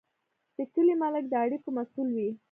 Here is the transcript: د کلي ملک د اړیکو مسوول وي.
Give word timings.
د 0.55 0.57
کلي 0.73 0.93
ملک 1.01 1.23
د 1.29 1.33
اړیکو 1.43 1.69
مسوول 1.77 2.09
وي. 2.17 2.29